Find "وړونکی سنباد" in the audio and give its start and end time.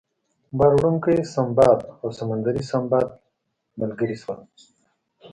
0.77-1.79